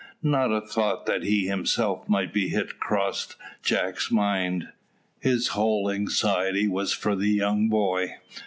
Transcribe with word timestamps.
Not 0.23 0.51
a 0.51 0.61
thought 0.61 1.05
that 1.05 1.21
he 1.21 1.45
himself 1.45 2.09
might 2.09 2.33
be 2.33 2.49
hit 2.49 2.79
crossed 2.79 3.35
Jack's 3.61 4.09
mind. 4.09 4.69
His 5.19 5.49
whole 5.49 5.91
anxiety 5.91 6.67
was 6.67 6.91
for 6.91 7.15
the 7.15 7.29
young 7.29 7.69
boy. 7.69 8.15